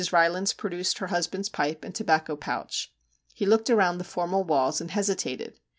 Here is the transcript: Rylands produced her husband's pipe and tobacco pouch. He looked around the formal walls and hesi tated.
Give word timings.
Rylands 0.11 0.51
produced 0.53 0.97
her 0.97 1.05
husband's 1.13 1.47
pipe 1.47 1.83
and 1.85 1.93
tobacco 1.93 2.35
pouch. 2.35 2.91
He 3.35 3.45
looked 3.45 3.69
around 3.69 3.99
the 3.99 4.03
formal 4.03 4.43
walls 4.43 4.81
and 4.81 4.89
hesi 4.89 5.13
tated. 5.37 5.57